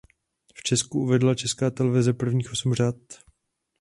V 0.55 0.63
Česku 0.63 0.99
uvedla 0.99 1.35
Česká 1.35 1.71
televize 1.71 2.13
prvních 2.13 2.51
osm 2.51 2.73
řad. 2.73 2.95